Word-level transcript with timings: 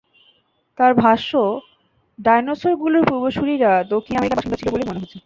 তাঁর 0.79 0.91
ভাষ্য, 0.95 1.31
ডাইনোসরগুলোর 2.19 3.03
পূর্বসূরিরা 3.09 3.71
দক্ষিণ 3.93 4.13
আমেরিকার 4.15 4.37
বাসিন্দা 4.37 4.59
ছিল 4.59 4.69
বলেই 4.71 4.89
মনে 4.89 5.01
হচ্ছে। 5.01 5.17